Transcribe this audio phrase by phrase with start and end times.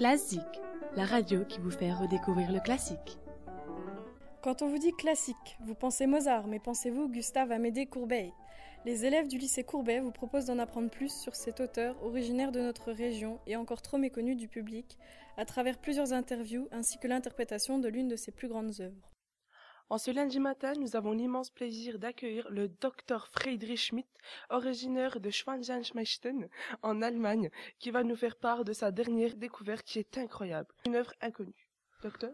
[0.00, 0.40] Classique,
[0.96, 3.18] la radio qui vous fait redécouvrir le classique.
[4.42, 8.32] Quand on vous dit classique, vous pensez Mozart, mais pensez-vous Gustave Amédée Courbet?
[8.86, 12.60] Les élèves du lycée Courbet vous proposent d'en apprendre plus sur cet auteur originaire de
[12.60, 14.96] notre région et encore trop méconnu du public
[15.36, 19.10] à travers plusieurs interviews ainsi que l'interprétation de l'une de ses plus grandes œuvres.
[19.92, 24.08] En ce lundi matin, nous avons l'immense plaisir d'accueillir le docteur Friedrich Schmidt,
[24.48, 26.48] originaire de Schwanzensmechten,
[26.82, 30.94] en Allemagne, qui va nous faire part de sa dernière découverte qui est incroyable, une
[30.94, 31.66] œuvre inconnue.
[32.04, 32.30] Docteur?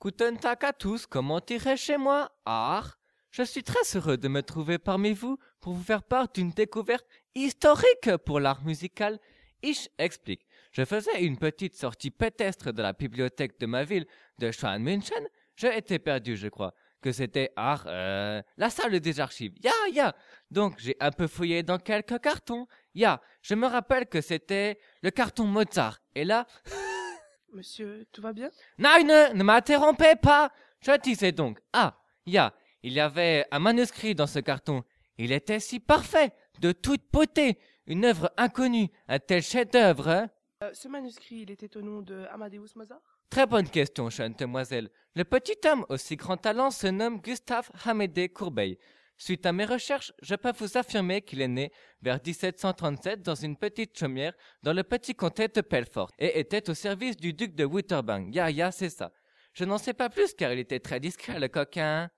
[0.00, 2.32] Guten Tag à tous, comment irait chez moi?
[2.46, 2.84] Ah,
[3.30, 7.06] je suis très heureux de me trouver parmi vous pour vous faire part d'une découverte
[7.34, 9.20] historique pour l'art musical.
[9.62, 10.46] Ich explique.
[10.72, 14.06] Je faisais une petite sortie pédestre de la bibliothèque de ma ville
[14.38, 15.28] de Schwanmünchen.
[15.54, 16.72] J'ai été perdu, je crois
[17.04, 19.52] que c'était art, euh, la salle des archives.
[19.62, 20.16] Ya, ya.
[20.50, 22.66] Donc j'ai un peu fouillé dans quelques cartons.
[22.94, 25.98] Ya, je me rappelle que c'était le carton Mozart.
[26.14, 26.46] Et là,
[27.52, 28.50] Monsieur, tout va bien?
[28.78, 30.50] Non, ne, ne m'interrompez pas.
[30.80, 34.82] Je disais donc, ah, ya, il y avait un manuscrit dans ce carton.
[35.18, 40.08] Il était si parfait, de toute beauté, une œuvre inconnue, un tel chef-d'œuvre.
[40.08, 40.30] Hein?
[40.62, 43.13] Euh, Ce manuscrit, il était au nom de Amadeus Mozart?
[43.34, 44.90] Très bonne question, jeune demoiselle.
[45.16, 48.78] Le petit homme aussi grand talent se nomme Gustave Amédée Courbet.
[49.16, 53.56] Suite à mes recherches, je peux vous affirmer qu'il est né vers 1737 dans une
[53.56, 57.64] petite chaumière dans le petit comté de Pelfort et était au service du duc de
[57.64, 58.32] Witterbang.
[58.32, 59.10] Ya, ya, c'est ça.
[59.52, 62.10] Je n'en sais pas plus car il était très discret, le coquin.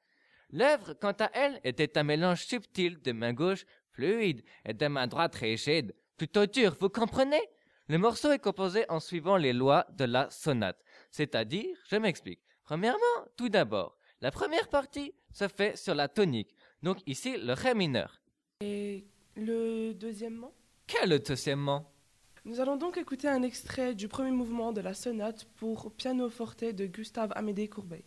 [0.51, 5.07] L'œuvre, quant à elle, était un mélange subtil de main gauche fluide et de main
[5.07, 7.41] droite rigide, plutôt dur, vous comprenez?
[7.89, 10.83] Le morceau est composé en suivant les lois de la sonate.
[11.11, 12.41] C'est-à-dire, je m'explique.
[12.65, 12.99] Premièrement,
[13.37, 18.21] tout d'abord, la première partie se fait sur la tonique, donc ici le ré mineur.
[18.61, 19.05] Et
[19.37, 20.55] le deuxièmement
[20.87, 21.93] Quel deuxièmement
[22.45, 26.65] Nous allons donc écouter un extrait du premier mouvement de la sonate pour piano forte
[26.65, 28.05] de Gustave Amédée Courbet.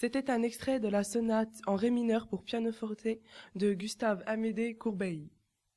[0.00, 3.06] C'était un extrait de la sonate en ré mineur pour piano forte
[3.54, 5.28] de Gustave Amédée Courbet.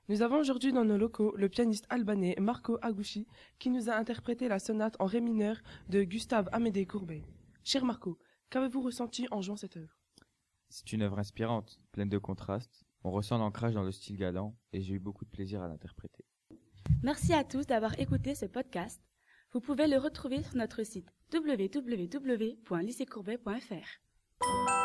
[0.08, 3.28] Nous avons aujourd'hui dans nos locaux le pianiste albanais Marco Agushi
[3.60, 5.58] qui nous a interprété la sonate en ré mineur
[5.90, 7.26] de Gustave Amédée Courbet.
[7.66, 8.18] Cher Marco,
[8.50, 10.00] qu'avez-vous ressenti en jouant cette œuvre?
[10.70, 12.86] C'est une œuvre inspirante, pleine de contrastes.
[13.04, 16.24] On ressent l'ancrage dans le style galant et j'ai eu beaucoup de plaisir à l'interpréter.
[17.02, 19.02] Merci à tous d'avoir écouté ce podcast.
[19.52, 21.12] Vous pouvez le retrouver sur notre site
[24.42, 24.83] you